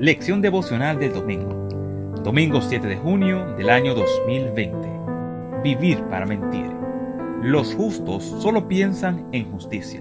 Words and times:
Lección 0.00 0.40
devocional 0.40 1.00
del 1.00 1.12
domingo. 1.12 1.66
Domingo 2.22 2.60
7 2.60 2.86
de 2.86 2.96
junio 2.98 3.56
del 3.56 3.68
año 3.68 3.96
2020. 3.96 4.88
Vivir 5.64 6.04
para 6.04 6.24
mentir. 6.24 6.70
Los 7.42 7.74
justos 7.74 8.22
solo 8.22 8.68
piensan 8.68 9.26
en 9.32 9.50
justicia. 9.50 10.00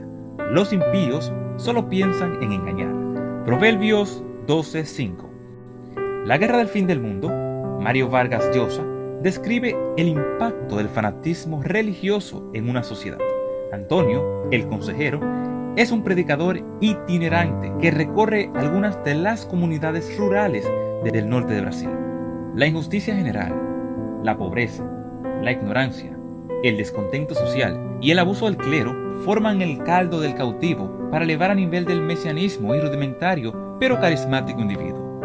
Los 0.51 0.71
impíos 0.71 1.33
solo 1.55 1.89
piensan 1.89 2.43
en 2.43 2.51
engañar. 2.51 3.43
Proverbios 3.43 4.23
12:5. 4.45 5.31
La 6.25 6.37
guerra 6.37 6.59
del 6.59 6.67
fin 6.67 6.85
del 6.85 7.01
mundo, 7.01 7.29
Mario 7.81 8.07
Vargas 8.07 8.55
Llosa, 8.55 8.83
describe 9.23 9.75
el 9.97 10.09
impacto 10.09 10.77
del 10.77 10.89
fanatismo 10.89 11.63
religioso 11.63 12.51
en 12.53 12.69
una 12.69 12.83
sociedad. 12.83 13.17
Antonio, 13.73 14.47
el 14.51 14.67
consejero, 14.67 15.21
es 15.77 15.91
un 15.91 16.03
predicador 16.03 16.59
itinerante 16.81 17.71
que 17.79 17.91
recorre 17.91 18.49
algunas 18.55 19.01
de 19.03 19.13
las 19.13 19.45
comunidades 19.45 20.17
rurales 20.17 20.67
del 21.03 21.29
norte 21.29 21.53
de 21.53 21.61
Brasil. 21.61 21.89
La 22.55 22.65
injusticia 22.65 23.15
general, 23.15 23.53
la 24.23 24.35
pobreza, 24.35 24.83
la 25.43 25.51
ignorancia, 25.51 26.17
el 26.63 26.77
descontento 26.77 27.35
social 27.35 27.99
y 28.01 28.09
el 28.09 28.17
abuso 28.17 28.45
del 28.45 28.57
clero 28.57 29.21
forman 29.23 29.61
el 29.61 29.83
caldo 29.83 30.19
del 30.19 30.33
cautivo 30.33 31.09
para 31.11 31.25
elevar 31.25 31.51
a 31.51 31.55
nivel 31.55 31.85
del 31.85 32.01
mesianismo 32.01 32.73
y 32.73 32.79
rudimentario 32.79 33.77
pero 33.79 33.99
carismático 33.99 34.59
individuo. 34.59 35.21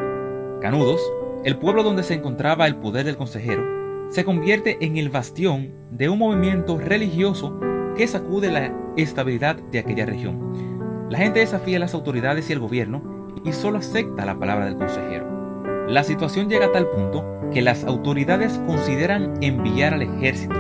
Canudos, 0.61 1.01
el 1.45 1.57
pueblo 1.57 1.83
donde 1.83 2.03
se 2.03 2.13
encontraba 2.13 2.67
el 2.67 2.77
poder 2.77 3.07
del 3.07 3.17
consejero, 3.17 3.65
se 4.11 4.27
convierte 4.27 4.77
en 4.85 4.99
el 4.99 5.09
bastión 5.09 5.73
de 5.91 6.11
un 6.11 6.19
movimiento 6.19 6.79
religioso 6.79 7.59
que 7.97 8.07
sacude 8.07 8.51
la 8.51 8.73
estabilidad 8.97 9.57
de 9.57 9.79
aquella 9.79 10.07
región. 10.07 11.09
La 11.11 11.19
gente 11.19 11.41
desafía 11.41 11.77
a 11.77 11.81
las 11.81 11.95
autoridades 11.95 12.49
y 12.49 12.53
el 12.53 12.59
gobierno 12.59 13.03
y 13.45 13.53
solo 13.53 13.79
acepta 13.79 14.25
la 14.25 14.39
palabra 14.39 14.67
del 14.67 14.77
consejero. 14.77 15.87
La 15.89 16.05
situación 16.05 16.49
llega 16.49 16.67
a 16.67 16.73
tal 16.73 16.89
punto 16.89 17.25
que 17.53 17.61
las 17.61 17.85
autoridades 17.85 18.61
consideran 18.67 19.35
enviar 19.43 19.95
al 19.95 20.03
ejército, 20.03 20.55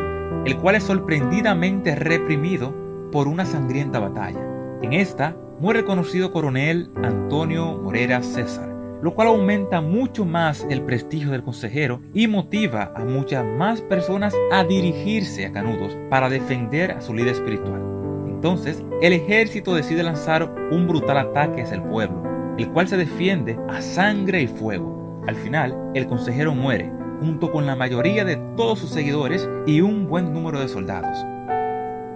el 0.44 0.56
cual 0.58 0.76
es 0.76 0.82
sorprendidamente 0.82 1.94
reprimido 1.94 2.74
por 3.10 3.28
una 3.28 3.46
sangrienta 3.46 3.98
batalla. 3.98 4.40
En 4.82 4.92
esta 4.92 5.36
muere 5.60 5.80
el 5.80 5.84
conocido 5.84 6.32
coronel 6.32 6.90
Antonio 7.02 7.78
Morera 7.78 8.22
César, 8.22 8.71
lo 9.02 9.14
cual 9.14 9.28
aumenta 9.28 9.80
mucho 9.80 10.24
más 10.24 10.66
el 10.70 10.82
prestigio 10.82 11.30
del 11.30 11.42
consejero 11.42 12.00
y 12.14 12.28
motiva 12.28 12.92
a 12.96 13.04
muchas 13.04 13.44
más 13.44 13.82
personas 13.82 14.34
a 14.52 14.64
dirigirse 14.64 15.44
a 15.44 15.52
Canudos 15.52 15.96
para 16.08 16.30
defender 16.30 16.92
a 16.92 17.00
su 17.00 17.12
líder 17.12 17.34
espiritual. 17.34 17.82
Entonces, 18.26 18.82
el 19.00 19.12
ejército 19.12 19.74
decide 19.74 20.02
lanzar 20.02 20.52
un 20.70 20.86
brutal 20.86 21.18
ataque 21.18 21.62
hacia 21.62 21.76
el 21.76 21.82
pueblo, 21.82 22.22
el 22.58 22.70
cual 22.70 22.88
se 22.88 22.96
defiende 22.96 23.58
a 23.68 23.80
sangre 23.82 24.42
y 24.42 24.46
fuego. 24.46 25.22
Al 25.26 25.36
final, 25.36 25.76
el 25.94 26.06
consejero 26.06 26.54
muere, 26.54 26.92
junto 27.20 27.52
con 27.52 27.66
la 27.66 27.76
mayoría 27.76 28.24
de 28.24 28.36
todos 28.56 28.78
sus 28.78 28.90
seguidores 28.90 29.48
y 29.66 29.80
un 29.80 30.08
buen 30.08 30.32
número 30.32 30.60
de 30.60 30.68
soldados. 30.68 31.24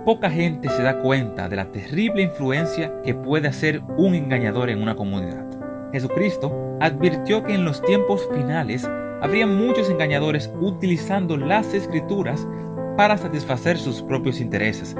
Poca 0.04 0.30
gente 0.30 0.68
se 0.68 0.82
da 0.82 1.00
cuenta 1.00 1.48
de 1.48 1.56
la 1.56 1.72
terrible 1.72 2.22
influencia 2.22 2.92
que 3.02 3.14
puede 3.14 3.48
hacer 3.48 3.82
un 3.96 4.14
engañador 4.14 4.70
en 4.70 4.80
una 4.80 4.94
comunidad. 4.94 5.45
Jesucristo 5.96 6.52
advirtió 6.78 7.42
que 7.42 7.54
en 7.54 7.64
los 7.64 7.80
tiempos 7.80 8.28
finales 8.30 8.86
habría 9.22 9.46
muchos 9.46 9.88
engañadores 9.88 10.52
utilizando 10.60 11.38
las 11.38 11.72
escrituras 11.72 12.46
para 12.98 13.16
satisfacer 13.16 13.78
sus 13.78 14.02
propios 14.02 14.42
intereses. 14.42 14.94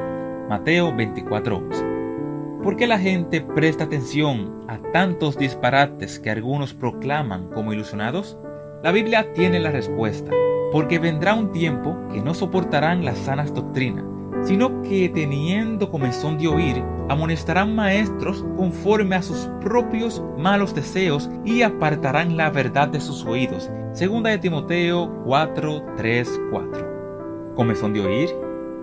Mateo 0.48 0.90
24:11. 0.96 2.62
¿Por 2.62 2.76
qué 2.76 2.86
la 2.86 2.98
gente 2.98 3.42
presta 3.42 3.84
atención 3.84 4.64
a 4.68 4.78
tantos 4.90 5.36
disparates 5.36 6.18
que 6.18 6.30
algunos 6.30 6.72
proclaman 6.72 7.50
como 7.50 7.74
ilusionados? 7.74 8.38
La 8.82 8.90
Biblia 8.90 9.34
tiene 9.34 9.60
la 9.60 9.72
respuesta, 9.72 10.30
porque 10.72 10.98
vendrá 10.98 11.34
un 11.34 11.52
tiempo 11.52 11.94
que 12.10 12.22
no 12.22 12.32
soportarán 12.32 13.04
las 13.04 13.18
sanas 13.18 13.52
doctrinas 13.52 14.15
sino 14.46 14.80
que 14.82 15.08
teniendo 15.08 15.90
comezón 15.90 16.38
de 16.38 16.46
oír, 16.46 16.82
amonestarán 17.08 17.74
maestros 17.74 18.44
conforme 18.56 19.16
a 19.16 19.22
sus 19.22 19.50
propios 19.60 20.22
malos 20.38 20.72
deseos 20.72 21.28
y 21.44 21.62
apartarán 21.62 22.36
la 22.36 22.50
verdad 22.50 22.88
de 22.88 23.00
sus 23.00 23.24
oídos. 23.24 23.70
Segunda 23.92 24.30
de 24.30 24.38
Timoteo 24.38 25.22
4, 25.24 25.84
3, 25.96 26.40
4. 26.52 27.54
¿Comezón 27.56 27.92
de 27.92 28.00
oír? 28.00 28.30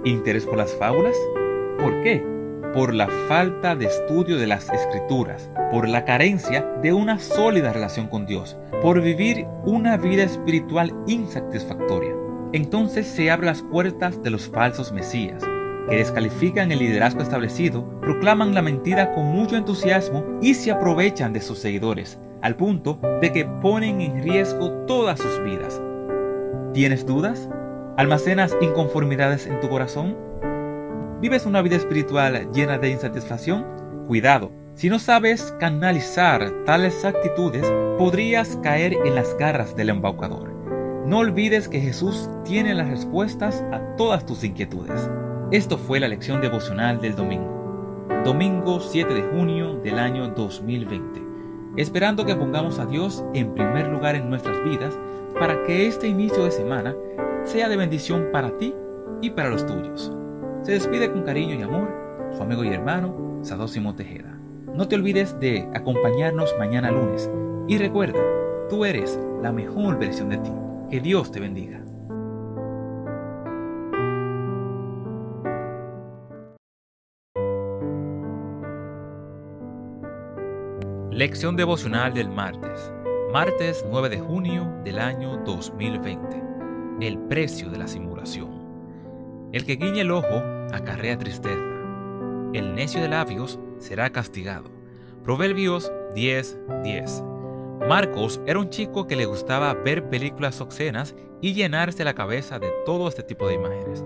¿Interés 0.04 0.46
por 0.46 0.58
las 0.58 0.74
fábulas? 0.76 1.16
¿Por 1.80 2.02
qué? 2.02 2.22
Por 2.74 2.94
la 2.94 3.08
falta 3.30 3.76
de 3.76 3.86
estudio 3.86 4.38
de 4.38 4.48
las 4.48 4.70
escrituras, 4.70 5.50
por 5.72 5.88
la 5.88 6.04
carencia 6.04 6.64
de 6.82 6.92
una 6.92 7.20
sólida 7.20 7.72
relación 7.72 8.08
con 8.08 8.26
Dios, 8.26 8.58
por 8.82 9.02
vivir 9.02 9.46
una 9.64 9.96
vida 9.96 10.24
espiritual 10.24 10.94
insatisfactoria 11.08 12.24
entonces 12.54 13.08
se 13.08 13.32
abren 13.32 13.48
las 13.48 13.64
puertas 13.64 14.22
de 14.22 14.30
los 14.30 14.48
falsos 14.48 14.92
mesías, 14.92 15.44
que 15.90 15.98
descalifican 15.98 16.72
el 16.72 16.80
liderazgo 16.80 17.22
establecido, 17.22 18.00
proclaman 18.00 18.54
la 18.54 18.62
mentira 18.62 19.14
con 19.14 19.26
mucho 19.26 19.56
entusiasmo 19.56 20.24
y 20.42 20.54
se 20.54 20.72
aprovechan 20.72 21.34
de 21.34 21.42
sus 21.42 21.60
seguidores, 21.60 22.20
al 22.42 22.56
punto 22.56 23.00
de 23.22 23.32
que 23.32 23.46
ponen 23.46 24.02
en 24.02 24.24
riesgo 24.24 24.72
todas 24.86 25.20
sus 25.20 25.44
vidas. 25.44 25.82
¿Tienes 26.74 27.06
dudas? 27.06 27.50
¿Almacenas 27.98 28.56
inconformidades 28.62 29.46
en 29.48 29.60
tu 29.60 29.70
corazón? 29.70 30.18
¿Vives 31.22 31.46
una 31.46 31.62
vida 31.62 31.76
espiritual 31.76 32.50
llena 32.52 32.78
de 32.78 32.90
insatisfacción? 32.90 33.66
Cuidado, 34.08 34.52
si 34.76 34.90
no 34.90 34.98
sabes 34.98 35.54
canalizar 35.60 36.50
tales 36.66 37.06
actitudes, 37.06 37.72
podrías 37.98 38.58
caer 38.64 38.94
en 39.06 39.16
las 39.16 39.38
garras 39.38 39.76
del 39.76 39.90
embaucador. 39.90 40.52
No 41.06 41.20
olvides 41.20 41.68
que 41.68 41.80
Jesús 41.80 42.30
tiene 42.44 42.74
las 42.74 42.90
respuestas 42.90 43.64
a 43.72 43.96
todas 43.98 44.26
tus 44.26 44.44
inquietudes. 44.44 45.10
Esto 45.52 45.78
fue 45.78 46.00
la 46.00 46.08
lección 46.08 46.42
devocional 46.42 47.00
del 47.00 47.16
domingo. 47.16 48.08
Domingo 48.26 48.80
7 48.80 49.14
de 49.14 49.22
junio 49.22 49.76
del 49.76 50.00
año 50.00 50.30
2020. 50.30 51.22
Esperando 51.78 52.26
que 52.26 52.36
pongamos 52.36 52.80
a 52.80 52.86
Dios 52.86 53.24
en 53.34 53.54
primer 53.54 53.88
lugar 53.88 54.16
en 54.16 54.30
nuestras 54.30 54.64
vidas 54.64 54.98
para 55.40 55.64
que 55.64 55.88
este 55.88 56.08
inicio 56.08 56.44
de 56.46 56.52
semana 56.52 56.96
sea 57.44 57.70
de 57.70 57.78
bendición 57.78 58.30
para 58.32 58.58
ti 58.58 58.74
y 59.22 59.30
para 59.32 59.50
los 59.50 59.66
tuyos. 59.66 60.12
Se 60.64 60.72
despide 60.72 61.12
con 61.12 61.24
cariño 61.24 61.56
y 61.56 61.62
amor 61.62 61.88
su 62.36 62.42
amigo 62.42 62.64
y 62.64 62.70
hermano 62.70 63.40
Sadósimo 63.44 63.96
Tejeda. 63.96 64.40
No 64.74 64.88
te 64.88 64.96
olvides 64.96 65.40
de 65.40 65.70
acompañarnos 65.76 66.56
mañana 66.58 66.90
lunes 66.90 67.30
y 67.68 67.78
recuerda, 67.78 68.20
tú 68.70 68.86
eres 68.86 69.20
la 69.42 69.52
mejor 69.52 70.00
versión 70.00 70.30
de 70.30 70.38
ti. 70.38 70.52
Que 70.90 71.00
Dios 71.00 71.32
te 71.32 71.40
bendiga. 71.40 71.84
Lección 81.14 81.56
devocional 81.56 82.12
del 82.16 82.28
martes. 82.28 82.92
Martes 83.32 83.86
9 83.88 84.10
de 84.10 84.20
junio 84.20 84.82
del 84.84 84.98
año 84.98 85.38
2020. 85.46 86.42
El 87.02 87.20
precio 87.20 87.70
de 87.70 87.78
la 87.78 87.88
simulación. 87.88 89.50
El 89.52 89.64
que 89.64 89.76
guiñe 89.76 90.02
el 90.02 90.10
ojo 90.10 90.42
acarrea 90.74 91.16
tristeza. 91.20 91.62
El 92.54 92.74
necio 92.74 93.00
de 93.00 93.10
labios 93.10 93.60
será 93.78 94.10
castigado. 94.10 94.72
Proverbios 95.24 95.92
10:10. 96.16 96.58
10. 96.82 97.24
Marcos 97.88 98.42
era 98.48 98.58
un 98.58 98.72
chico 98.72 99.06
que 99.06 99.16
le 99.16 99.26
gustaba 99.26 99.76
ver 99.76 100.10
películas 100.10 100.62
obscenas 100.62 101.16
y 101.42 101.54
llenarse 101.54 102.04
la 102.04 102.16
cabeza 102.16 102.58
de 102.58 102.72
todo 102.88 103.08
este 103.08 103.22
tipo 103.22 103.48
de 103.48 103.54
imágenes. 103.54 104.04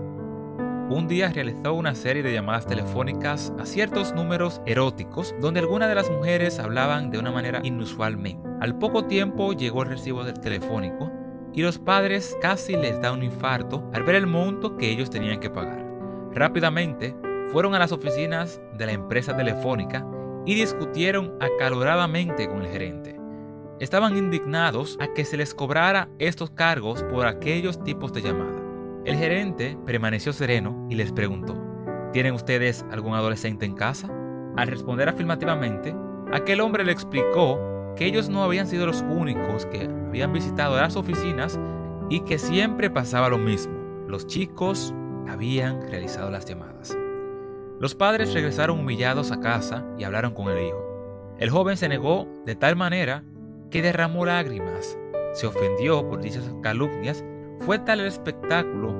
Un 0.90 1.06
día 1.06 1.30
realizó 1.30 1.74
una 1.74 1.94
serie 1.94 2.22
de 2.22 2.32
llamadas 2.32 2.66
telefónicas 2.66 3.52
a 3.58 3.66
ciertos 3.66 4.14
números 4.14 4.60
eróticos 4.64 5.34
donde 5.40 5.60
algunas 5.60 5.88
de 5.88 5.94
las 5.94 6.10
mujeres 6.10 6.58
hablaban 6.58 7.10
de 7.10 7.18
una 7.18 7.30
manera 7.30 7.60
inusualmente. 7.62 8.48
Al 8.60 8.78
poco 8.78 9.04
tiempo 9.04 9.52
llegó 9.52 9.82
el 9.82 9.90
recibo 9.90 10.24
del 10.24 10.40
telefónico 10.40 11.10
y 11.52 11.62
los 11.62 11.78
padres 11.78 12.36
casi 12.40 12.76
les 12.76 13.00
da 13.00 13.12
un 13.12 13.22
infarto 13.22 13.90
al 13.92 14.02
ver 14.02 14.14
el 14.14 14.26
monto 14.26 14.76
que 14.76 14.90
ellos 14.90 15.10
tenían 15.10 15.40
que 15.40 15.50
pagar. 15.50 15.84
Rápidamente 16.32 17.14
fueron 17.52 17.74
a 17.74 17.78
las 17.78 17.92
oficinas 17.92 18.60
de 18.76 18.86
la 18.86 18.92
empresa 18.92 19.36
telefónica 19.36 20.06
y 20.46 20.54
discutieron 20.54 21.34
acaloradamente 21.40 22.48
con 22.48 22.62
el 22.62 22.68
gerente 22.68 23.18
estaban 23.80 24.16
indignados 24.16 24.96
a 25.00 25.12
que 25.12 25.24
se 25.24 25.36
les 25.36 25.54
cobrara 25.54 26.08
estos 26.18 26.50
cargos 26.50 27.02
por 27.04 27.26
aquellos 27.26 27.82
tipos 27.82 28.12
de 28.12 28.22
llamada. 28.22 28.57
El 29.08 29.16
gerente 29.16 29.78
permaneció 29.86 30.34
sereno 30.34 30.86
y 30.90 30.94
les 30.94 31.12
preguntó, 31.12 31.56
¿tienen 32.12 32.34
ustedes 32.34 32.84
algún 32.90 33.14
adolescente 33.14 33.64
en 33.64 33.72
casa? 33.74 34.06
Al 34.54 34.68
responder 34.68 35.08
afirmativamente, 35.08 35.96
aquel 36.30 36.60
hombre 36.60 36.84
le 36.84 36.92
explicó 36.92 37.58
que 37.96 38.04
ellos 38.04 38.28
no 38.28 38.42
habían 38.44 38.66
sido 38.66 38.84
los 38.84 39.00
únicos 39.00 39.64
que 39.64 39.84
habían 39.84 40.34
visitado 40.34 40.76
las 40.76 40.94
oficinas 40.94 41.58
y 42.10 42.20
que 42.20 42.36
siempre 42.38 42.90
pasaba 42.90 43.30
lo 43.30 43.38
mismo. 43.38 43.78
Los 44.06 44.26
chicos 44.26 44.92
habían 45.26 45.80
realizado 45.80 46.30
las 46.30 46.44
llamadas. 46.44 46.94
Los 47.80 47.94
padres 47.94 48.34
regresaron 48.34 48.78
humillados 48.78 49.32
a 49.32 49.40
casa 49.40 49.86
y 49.96 50.04
hablaron 50.04 50.34
con 50.34 50.52
el 50.52 50.66
hijo. 50.66 51.34
El 51.38 51.48
joven 51.48 51.78
se 51.78 51.88
negó 51.88 52.28
de 52.44 52.56
tal 52.56 52.76
manera 52.76 53.24
que 53.70 53.80
derramó 53.80 54.26
lágrimas, 54.26 54.98
se 55.32 55.46
ofendió 55.46 56.06
por 56.06 56.20
dichas 56.20 56.44
calumnias, 56.62 57.24
fue 57.60 57.78
tal 57.78 58.00
el 58.00 58.06
espectáculo 58.06 58.94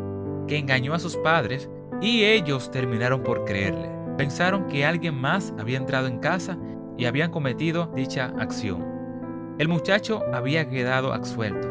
que 0.47 0.59
engañó 0.59 0.95
a 0.95 0.99
sus 0.99 1.17
padres 1.17 1.69
y 2.01 2.25
ellos 2.25 2.71
terminaron 2.71 3.23
por 3.23 3.45
creerle. 3.45 3.91
Pensaron 4.17 4.67
que 4.67 4.85
alguien 4.85 5.15
más 5.15 5.53
había 5.59 5.79
entrado 5.79 6.07
en 6.07 6.19
casa 6.19 6.57
y 6.97 7.07
habían 7.07 7.31
cometido 7.31 7.87
dicha 7.95 8.33
acción. 8.39 8.85
El 9.59 9.69
muchacho 9.69 10.23
había 10.33 10.69
quedado 10.69 11.13
absuelto. 11.13 11.69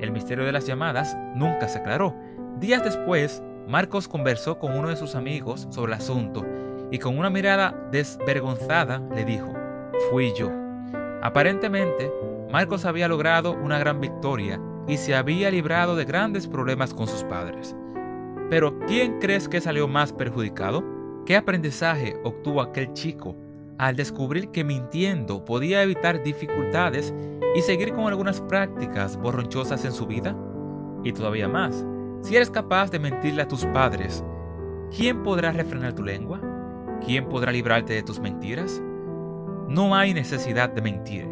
El 0.00 0.12
misterio 0.12 0.44
de 0.44 0.52
las 0.52 0.66
llamadas 0.66 1.16
nunca 1.34 1.68
se 1.68 1.78
aclaró. 1.78 2.14
Días 2.58 2.82
después, 2.84 3.42
Marcos 3.66 4.08
conversó 4.08 4.58
con 4.58 4.76
uno 4.76 4.88
de 4.88 4.96
sus 4.96 5.14
amigos 5.14 5.68
sobre 5.70 5.92
el 5.92 5.98
asunto 5.98 6.44
y 6.90 6.98
con 6.98 7.18
una 7.18 7.30
mirada 7.30 7.88
desvergonzada 7.92 9.02
le 9.14 9.24
dijo, 9.24 9.52
fui 10.10 10.32
yo. 10.36 10.50
Aparentemente, 11.22 12.12
Marcos 12.50 12.84
había 12.84 13.08
logrado 13.08 13.52
una 13.52 13.78
gran 13.78 14.00
victoria 14.00 14.60
y 14.90 14.96
se 14.96 15.14
había 15.14 15.52
librado 15.52 15.94
de 15.94 16.04
grandes 16.04 16.48
problemas 16.48 16.92
con 16.92 17.06
sus 17.06 17.22
padres. 17.22 17.76
Pero 18.50 18.76
¿quién 18.88 19.20
crees 19.20 19.48
que 19.48 19.60
salió 19.60 19.86
más 19.86 20.12
perjudicado? 20.12 20.82
¿Qué 21.24 21.36
aprendizaje 21.36 22.16
obtuvo 22.24 22.60
aquel 22.60 22.92
chico 22.92 23.36
al 23.78 23.94
descubrir 23.94 24.48
que 24.50 24.64
mintiendo 24.64 25.44
podía 25.44 25.84
evitar 25.84 26.24
dificultades 26.24 27.14
y 27.54 27.60
seguir 27.60 27.92
con 27.92 28.08
algunas 28.08 28.40
prácticas 28.40 29.16
borronchosas 29.16 29.84
en 29.84 29.92
su 29.92 30.06
vida? 30.06 30.36
Y 31.04 31.12
todavía 31.12 31.48
más, 31.48 31.86
si 32.22 32.34
eres 32.34 32.50
capaz 32.50 32.90
de 32.90 32.98
mentirle 32.98 33.42
a 33.42 33.48
tus 33.48 33.64
padres, 33.66 34.24
¿quién 34.94 35.22
podrá 35.22 35.52
refrenar 35.52 35.92
tu 35.92 36.02
lengua? 36.02 36.40
¿Quién 37.06 37.28
podrá 37.28 37.52
librarte 37.52 37.92
de 37.92 38.02
tus 38.02 38.18
mentiras? 38.18 38.82
No 39.68 39.94
hay 39.94 40.14
necesidad 40.14 40.68
de 40.68 40.82
mentir. 40.82 41.28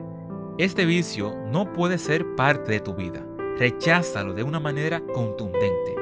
Este 0.59 0.87
vicio 0.87 1.35
no 1.51 1.73
puede 1.73 1.99
ser 1.99 2.37
parte 2.37 2.71
de 2.71 2.81
tu 2.81 2.95
vida. 2.95 3.28
Recházalo 3.59 4.35
de 4.35 4.45
una 4.45 4.61
manera 4.61 5.03
contundente. 5.13 5.97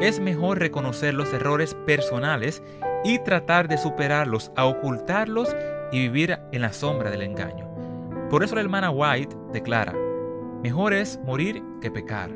Es 0.00 0.20
mejor 0.20 0.60
reconocer 0.60 1.12
los 1.12 1.32
errores 1.32 1.74
personales 1.74 2.62
y 3.04 3.18
tratar 3.18 3.66
de 3.66 3.78
superarlos 3.78 4.52
a 4.56 4.64
ocultarlos 4.66 5.54
y 5.90 5.98
vivir 5.98 6.38
en 6.52 6.62
la 6.62 6.72
sombra 6.72 7.10
del 7.10 7.22
engaño. 7.22 7.68
Por 8.30 8.44
eso 8.44 8.54
la 8.54 8.60
hermana 8.60 8.90
White 8.90 9.36
declara, 9.52 9.92
mejor 10.62 10.92
es 10.92 11.18
morir 11.24 11.62
que 11.80 11.90
pecar, 11.90 12.30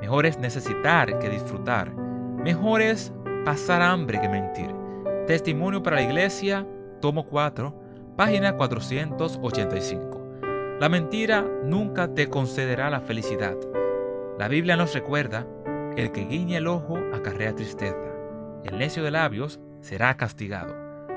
mejor 0.00 0.26
es 0.26 0.38
necesitar 0.38 1.18
que 1.18 1.30
disfrutar, 1.30 1.90
mejor 1.94 2.82
es 2.82 3.12
pasar 3.46 3.80
hambre 3.80 4.20
que 4.20 4.28
mentir. 4.28 4.68
Testimonio 5.26 5.82
para 5.82 5.96
la 5.96 6.02
Iglesia, 6.02 6.66
tomo 7.00 7.24
4, 7.24 7.74
página 8.16 8.54
485. 8.56 10.20
La 10.78 10.90
mentira 10.90 11.42
nunca 11.64 12.12
te 12.12 12.28
concederá 12.28 12.90
la 12.90 13.00
felicidad. 13.00 13.56
La 14.40 14.48
Biblia 14.48 14.74
nos 14.74 14.94
recuerda, 14.94 15.46
el 15.98 16.12
que 16.12 16.24
guiña 16.24 16.56
el 16.56 16.66
ojo 16.66 16.98
acarrea 17.12 17.54
tristeza, 17.54 18.16
el 18.64 18.78
necio 18.78 19.04
de 19.04 19.10
labios 19.10 19.60
será 19.82 20.16
castigado. 20.16 20.72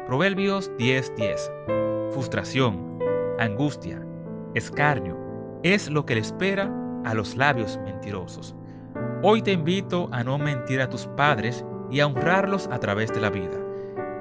Proverbios 0.06 0.70
10:10. 0.78 1.50
Frustración, 2.12 3.00
angustia, 3.40 4.06
escarnio 4.56 5.18
es 5.64 5.90
lo 5.90 6.06
que 6.06 6.16
le 6.16 6.20
espera 6.20 6.70
a 7.06 7.14
los 7.14 7.38
labios 7.38 7.80
mentirosos. 7.86 8.58
Hoy 9.22 9.42
te 9.42 9.54
invito 9.54 10.10
a 10.12 10.26
no 10.26 10.38
mentir 10.38 10.82
a 10.82 10.90
tus 10.90 11.08
padres 11.08 11.64
y 11.90 12.02
a 12.02 12.08
honrarlos 12.08 12.68
a 12.74 12.80
través 12.80 13.14
de 13.14 13.22
la 13.22 13.30
vida. 13.30 13.58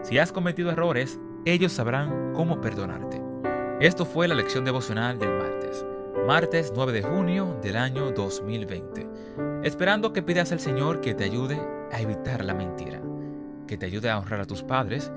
Si 0.03 0.19
has 0.19 0.31
cometido 0.31 0.71
errores, 0.71 1.19
ellos 1.45 1.73
sabrán 1.73 2.35
cómo 2.35 2.61
perdonarte. 2.61 3.21
Esto 3.81 4.05
fue 4.05 4.29
la 4.29 4.37
lección 4.37 4.65
devocional 4.65 5.19
del 5.19 5.31
martes, 5.31 5.52
martes 6.27 6.73
9 6.75 6.93
de 6.93 7.03
junio 7.03 7.59
del 7.63 7.77
año 7.77 8.13
2020, 8.13 9.09
esperando 9.65 10.13
que 10.13 10.23
pidas 10.23 10.53
al 10.53 10.61
Señor 10.61 11.01
que 11.01 11.15
te 11.15 11.25
ayude 11.25 11.61
a 11.91 12.01
evitar 12.01 12.45
la 12.45 12.55
mentira, 12.55 13.01
que 13.67 13.77
te 13.77 13.87
ayude 13.87 14.09
a 14.09 14.19
honrar 14.19 14.41
a 14.41 14.45
tus 14.47 14.63
padres 14.63 15.11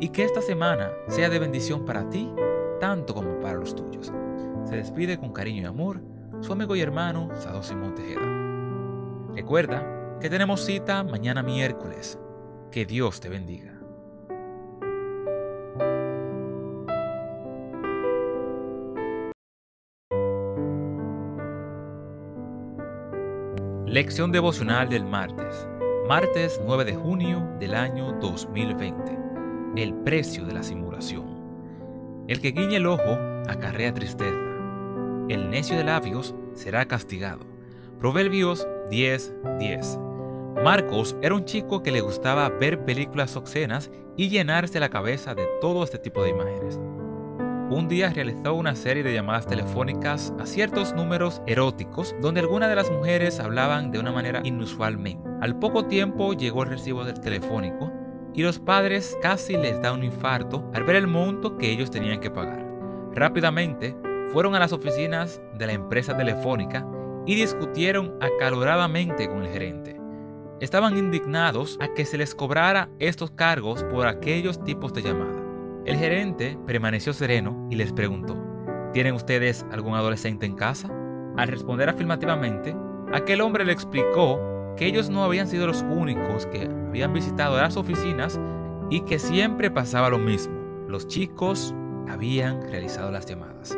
y 0.00 0.10
que 0.10 0.24
esta 0.24 0.42
semana 0.42 0.90
sea 1.08 1.30
de 1.30 1.38
bendición 1.38 1.86
para 1.86 2.08
ti, 2.10 2.30
tanto 2.78 3.14
como 3.14 3.40
para 3.40 3.58
los 3.58 3.74
tuyos. 3.74 4.12
Se 4.64 4.76
despide 4.76 5.18
con 5.18 5.32
cariño 5.32 5.62
y 5.62 5.66
amor 5.66 6.02
su 6.40 6.52
amigo 6.52 6.76
y 6.76 6.82
hermano 6.82 7.30
Sado 7.36 7.62
Simón 7.62 7.94
Tejeda. 7.94 9.34
Recuerda 9.34 10.18
que 10.20 10.28
tenemos 10.28 10.64
cita 10.64 11.02
mañana 11.02 11.42
miércoles. 11.42 12.18
Que 12.70 12.84
Dios 12.84 13.20
te 13.20 13.28
bendiga. 13.28 13.69
Lección 23.90 24.30
devocional 24.30 24.88
del 24.88 25.04
martes, 25.04 25.66
martes 26.06 26.60
9 26.64 26.84
de 26.84 26.94
junio 26.94 27.56
del 27.58 27.74
año 27.74 28.12
2020. 28.20 29.18
El 29.74 29.94
precio 29.94 30.44
de 30.44 30.54
la 30.54 30.62
simulación. 30.62 32.24
El 32.28 32.40
que 32.40 32.52
guiñe 32.52 32.76
el 32.76 32.86
ojo 32.86 33.18
acarrea 33.48 33.92
tristeza. 33.92 34.38
El 35.28 35.50
necio 35.50 35.76
de 35.76 35.82
labios 35.82 36.36
será 36.54 36.86
castigado. 36.86 37.44
Proverbios 37.98 38.64
10:10. 38.92 39.58
10. 39.58 39.98
Marcos 40.62 41.16
era 41.20 41.34
un 41.34 41.44
chico 41.44 41.82
que 41.82 41.90
le 41.90 42.00
gustaba 42.00 42.48
ver 42.48 42.84
películas 42.84 43.34
obscenas 43.34 43.90
y 44.16 44.28
llenarse 44.28 44.78
la 44.78 44.90
cabeza 44.90 45.34
de 45.34 45.48
todo 45.60 45.82
este 45.82 45.98
tipo 45.98 46.22
de 46.22 46.30
imágenes 46.30 46.78
un 47.70 47.86
día 47.86 48.10
realizó 48.12 48.54
una 48.54 48.74
serie 48.74 49.04
de 49.04 49.14
llamadas 49.14 49.46
telefónicas 49.46 50.34
a 50.40 50.46
ciertos 50.46 50.92
números 50.92 51.40
eróticos 51.46 52.16
donde 52.20 52.40
algunas 52.40 52.68
de 52.68 52.74
las 52.74 52.90
mujeres 52.90 53.38
hablaban 53.38 53.92
de 53.92 54.00
una 54.00 54.10
manera 54.10 54.40
inusualmente. 54.42 55.28
Al 55.40 55.56
poco 55.60 55.84
tiempo 55.86 56.32
llegó 56.32 56.64
el 56.64 56.70
recibo 56.70 57.04
del 57.04 57.20
telefónico 57.20 57.92
y 58.34 58.42
los 58.42 58.58
padres 58.58 59.16
casi 59.22 59.56
les 59.56 59.80
da 59.80 59.92
un 59.92 60.02
infarto 60.02 60.68
al 60.74 60.82
ver 60.82 60.96
el 60.96 61.06
monto 61.06 61.56
que 61.56 61.70
ellos 61.70 61.92
tenían 61.92 62.18
que 62.18 62.30
pagar. 62.30 62.66
Rápidamente 63.14 63.96
fueron 64.32 64.56
a 64.56 64.58
las 64.58 64.72
oficinas 64.72 65.40
de 65.56 65.66
la 65.66 65.72
empresa 65.72 66.16
telefónica 66.16 66.84
y 67.24 67.36
discutieron 67.36 68.16
acaloradamente 68.20 69.28
con 69.28 69.44
el 69.44 69.52
gerente. 69.52 69.96
Estaban 70.58 70.98
indignados 70.98 71.78
a 71.80 71.94
que 71.94 72.04
se 72.04 72.18
les 72.18 72.34
cobrara 72.34 72.90
estos 72.98 73.30
cargos 73.30 73.84
por 73.84 74.08
aquellos 74.08 74.62
tipos 74.64 74.92
de 74.92 75.02
llamadas. 75.02 75.39
El 75.90 75.96
gerente 75.96 76.56
permaneció 76.68 77.12
sereno 77.12 77.66
y 77.68 77.74
les 77.74 77.92
preguntó, 77.92 78.40
¿tienen 78.92 79.12
ustedes 79.12 79.66
algún 79.72 79.96
adolescente 79.96 80.46
en 80.46 80.54
casa? 80.54 80.88
Al 81.36 81.48
responder 81.48 81.88
afirmativamente, 81.88 82.76
aquel 83.12 83.40
hombre 83.40 83.64
le 83.64 83.72
explicó 83.72 84.40
que 84.76 84.86
ellos 84.86 85.10
no 85.10 85.24
habían 85.24 85.48
sido 85.48 85.66
los 85.66 85.82
únicos 85.82 86.46
que 86.46 86.62
habían 86.62 87.12
visitado 87.12 87.56
las 87.56 87.76
oficinas 87.76 88.38
y 88.88 89.00
que 89.00 89.18
siempre 89.18 89.68
pasaba 89.72 90.10
lo 90.10 90.18
mismo. 90.18 90.86
Los 90.86 91.08
chicos 91.08 91.74
habían 92.08 92.62
realizado 92.62 93.10
las 93.10 93.26
llamadas. 93.26 93.76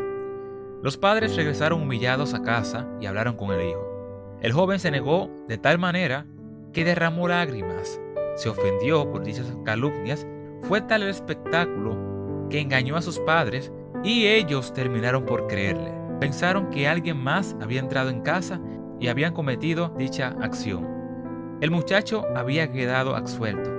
Los 0.82 0.98
padres 0.98 1.34
regresaron 1.34 1.80
humillados 1.80 2.34
a 2.34 2.42
casa 2.42 2.86
y 3.00 3.06
hablaron 3.06 3.38
con 3.38 3.52
el 3.52 3.70
hijo. 3.70 4.38
El 4.42 4.52
joven 4.52 4.80
se 4.80 4.90
negó 4.90 5.30
de 5.48 5.56
tal 5.56 5.78
manera 5.78 6.26
que 6.74 6.84
derramó 6.84 7.26
lágrimas, 7.26 7.98
se 8.36 8.50
ofendió 8.50 9.10
por 9.10 9.24
dichas 9.24 9.50
calumnias 9.64 10.26
fue 10.62 10.80
tal 10.80 11.02
el 11.02 11.08
espectáculo 11.08 12.48
que 12.48 12.60
engañó 12.60 12.96
a 12.96 13.02
sus 13.02 13.18
padres 13.20 13.72
y 14.04 14.26
ellos 14.26 14.72
terminaron 14.72 15.24
por 15.24 15.46
creerle. 15.46 15.92
Pensaron 16.20 16.70
que 16.70 16.86
alguien 16.86 17.16
más 17.16 17.56
había 17.60 17.80
entrado 17.80 18.10
en 18.10 18.20
casa 18.22 18.60
y 19.00 19.08
habían 19.08 19.34
cometido 19.34 19.88
dicha 19.96 20.36
acción. 20.40 21.58
El 21.60 21.70
muchacho 21.70 22.24
había 22.36 22.70
quedado 22.70 23.16
absuelto. 23.16 23.70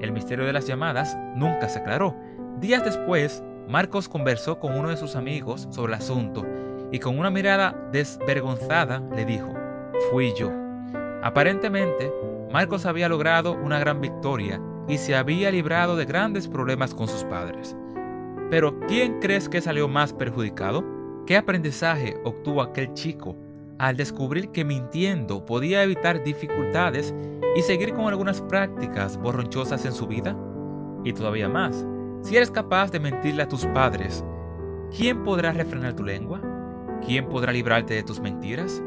El 0.00 0.12
misterio 0.12 0.44
de 0.44 0.52
las 0.52 0.66
llamadas 0.66 1.16
nunca 1.34 1.68
se 1.68 1.78
aclaró. 1.78 2.16
Días 2.58 2.84
después, 2.84 3.42
Marcos 3.68 4.08
conversó 4.08 4.58
con 4.58 4.76
uno 4.78 4.88
de 4.88 4.96
sus 4.96 5.16
amigos 5.16 5.68
sobre 5.70 5.94
el 5.94 6.00
asunto 6.00 6.46
y 6.90 6.98
con 6.98 7.18
una 7.18 7.30
mirada 7.30 7.88
desvergonzada 7.92 9.02
le 9.14 9.24
dijo, 9.24 9.52
fui 10.10 10.32
yo. 10.36 10.50
Aparentemente, 11.22 12.12
Marcos 12.50 12.84
había 12.84 13.08
logrado 13.08 13.52
una 13.52 13.78
gran 13.78 14.00
victoria 14.00 14.60
y 14.88 14.98
se 14.98 15.14
había 15.14 15.50
librado 15.50 15.96
de 15.96 16.04
grandes 16.04 16.48
problemas 16.48 16.94
con 16.94 17.08
sus 17.08 17.24
padres. 17.24 17.76
Pero 18.50 18.78
¿quién 18.86 19.20
crees 19.20 19.48
que 19.48 19.60
salió 19.60 19.88
más 19.88 20.12
perjudicado? 20.12 20.84
¿Qué 21.26 21.36
aprendizaje 21.36 22.16
obtuvo 22.24 22.62
aquel 22.62 22.92
chico 22.94 23.36
al 23.78 23.96
descubrir 23.96 24.50
que 24.50 24.64
mintiendo 24.64 25.46
podía 25.46 25.82
evitar 25.82 26.22
dificultades 26.22 27.14
y 27.56 27.62
seguir 27.62 27.94
con 27.94 28.06
algunas 28.06 28.42
prácticas 28.42 29.16
borronchosas 29.16 29.84
en 29.86 29.92
su 29.92 30.06
vida? 30.06 30.36
Y 31.04 31.12
todavía 31.12 31.48
más, 31.48 31.86
si 32.22 32.36
eres 32.36 32.50
capaz 32.50 32.90
de 32.90 33.00
mentirle 33.00 33.42
a 33.42 33.48
tus 33.48 33.66
padres, 33.66 34.24
¿quién 34.96 35.22
podrá 35.22 35.52
refrenar 35.52 35.94
tu 35.94 36.04
lengua? 36.04 36.40
¿Quién 37.04 37.28
podrá 37.28 37.52
librarte 37.52 37.94
de 37.94 38.02
tus 38.02 38.20
mentiras? 38.20 38.82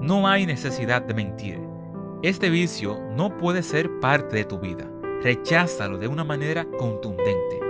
No 0.00 0.28
hay 0.28 0.46
necesidad 0.46 1.02
de 1.02 1.14
mentir. 1.14 1.60
Este 2.22 2.50
vicio 2.50 3.00
no 3.16 3.36
puede 3.36 3.62
ser 3.62 4.00
parte 4.00 4.36
de 4.36 4.44
tu 4.44 4.58
vida. 4.58 4.90
Recházalo 5.24 5.96
de 5.96 6.06
una 6.06 6.22
manera 6.22 6.66
contundente. 6.78 7.60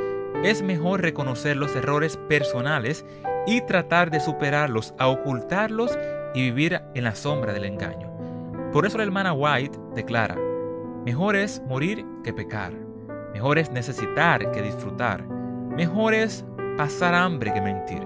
es 0.43 0.61
mejor 0.61 1.03
reconocer 1.03 1.57
los 1.57 1.77
errores 1.77 2.17
personales 2.29 3.07
y 3.47 3.61
tratar 3.61 4.11
de 4.11 4.19
superarlos 4.19 4.93
a 4.99 5.07
ocultarlos 5.07 5.97
y 6.35 6.43
vivir 6.43 6.83
en 6.95 7.05
la 7.05 7.15
sombra 7.15 7.53
del 7.53 7.65
engaño. 7.65 8.11
Por 8.73 8.87
eso 8.87 8.99
la 8.99 9.05
hermana 9.05 9.33
White 9.33 9.79
declara, 9.95 10.37
mejor 11.05 11.37
es 11.37 11.63
morir 11.69 12.05
que 12.25 12.33
pecar, 12.33 12.73
mejor 13.33 13.59
es 13.59 13.71
necesitar 13.71 14.51
que 14.51 14.61
disfrutar, 14.61 15.25
mejor 15.25 16.13
es 16.13 16.45
pasar 16.77 17.15
hambre 17.15 17.55
que 17.55 17.61
mentir. 17.61 18.03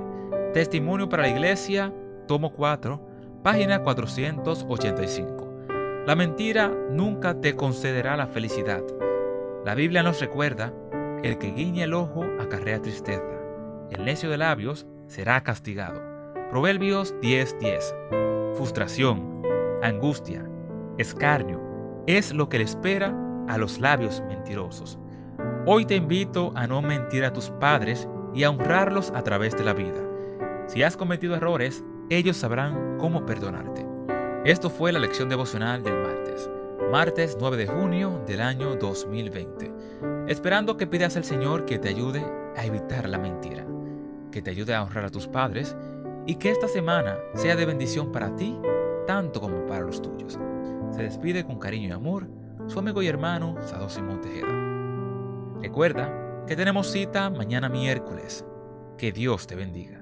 Testimonio 0.53 1.09
para 1.09 1.23
la 1.23 1.31
Iglesia, 1.31 1.91
tomo 2.27 2.53
4, 2.53 3.01
página 3.43 3.83
485. 3.83 6.05
La 6.07 6.15
mentira 6.15 6.71
nunca 6.91 7.41
te 7.41 7.57
concederá 7.57 8.15
la 8.15 8.27
felicidad. 8.27 8.83
La 9.69 9.75
Biblia 9.75 10.03
nos 10.03 10.19
recuerda, 10.19 10.73
el 11.23 11.37
que 11.37 11.53
guiña 11.53 11.85
el 11.85 11.93
ojo 11.93 12.25
acarrea 12.41 12.81
tristeza, 12.81 13.39
el 13.91 14.03
necio 14.03 14.31
de 14.31 14.39
labios 14.39 14.87
será 15.09 15.43
castigado. 15.43 16.01
Proverbios 16.49 17.15
10:10. 17.21 17.95
Frustración, 18.57 19.43
angustia, 19.83 20.49
escarnio 20.97 21.61
es 22.07 22.33
lo 22.33 22.49
que 22.49 22.57
le 22.57 22.65
espera 22.65 23.15
a 23.47 23.59
los 23.59 23.79
labios 23.79 24.23
mentirosos. 24.27 24.99
Hoy 25.67 25.85
te 25.85 25.97
invito 25.97 26.51
a 26.55 26.67
no 26.67 26.81
mentir 26.81 27.27
a 27.27 27.35
tus 27.35 27.51
padres 27.51 28.09
y 28.33 28.45
a 28.45 28.51
honrarlos 28.51 29.11
a 29.11 29.23
través 29.23 29.55
de 29.55 29.65
la 29.65 29.75
vida. 29.75 30.01
Si 30.67 30.83
has 30.83 30.97
cometido 30.97 31.37
errores, 31.37 31.85
ellos 32.09 32.39
sabrán 32.39 32.97
cómo 32.97 33.27
perdonarte. 33.27 33.87
Esto 34.47 34.71
fue 34.71 34.93
la 34.93 34.99
lección 34.99 35.29
devocional 35.29 35.83
del 35.83 36.03
martes 36.91 37.37
9 37.39 37.59
de 37.59 37.67
junio 37.67 38.23
del 38.27 38.41
año 38.41 38.75
2020, 38.77 39.71
esperando 40.27 40.79
que 40.79 40.87
pidas 40.87 41.17
al 41.17 41.25
Señor 41.25 41.67
que 41.67 41.79
te 41.79 41.91
ayude 41.91 42.25
a 42.57 42.65
evitar 42.65 43.09
la 43.11 43.19
mentira, 43.19 43.67
que 44.33 44.41
te 44.41 44.51
ayude 44.51 44.75
a 44.75 44.83
honrar 44.83 45.05
a 45.05 45.11
tus 45.11 45.27
padres 45.27 45.77
y 46.27 46.37
que 46.37 46.51
esta 46.51 46.67
semana 46.67 47.19
sea 47.35 47.57
de 47.57 47.67
bendición 47.67 48.11
para 48.11 48.35
ti, 48.37 48.59
tanto 49.07 49.39
como 49.39 49.67
para 49.67 49.85
los 49.85 50.01
tuyos. 50.01 50.39
Se 50.91 51.03
despide 51.03 51.45
con 51.45 51.59
cariño 51.59 51.89
y 51.89 51.93
amor 51.93 52.27
su 52.69 52.79
amigo 52.79 53.03
y 53.03 53.07
hermano 53.07 53.57
Sado 53.61 53.91
Simón 53.91 54.23
Tejeda. 54.23 55.61
Recuerda 55.61 56.45
que 56.47 56.57
tenemos 56.57 56.91
cita 56.91 57.29
mañana 57.29 57.69
miércoles. 57.69 58.47
Que 58.97 59.13
Dios 59.13 59.47
te 59.47 59.55
bendiga. 59.55 59.98